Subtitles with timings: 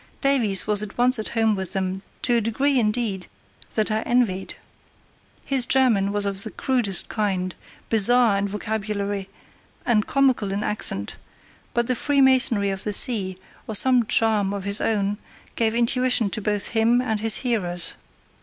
[0.21, 3.27] Davies was at once at home with them, to a degree, indeed,
[3.75, 4.55] that I envied.
[5.45, 7.53] His German was of the crudest kind,
[7.87, 9.29] bizarre in vocabulary
[9.85, 11.17] and comical in accent;
[11.75, 13.37] but the freemasonry of the sea,
[13.67, 15.19] or some charm of his own,
[15.55, 17.93] gave intuition to both him and his hearers.